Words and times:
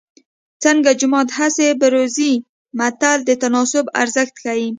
څنګه 0.63 0.89
جومات 0.99 1.29
هسې 1.39 1.67
بروزې 1.79 2.33
متل 2.79 3.17
د 3.25 3.29
تناسب 3.41 3.85
ارزښت 4.01 4.35
ښيي 4.43 4.67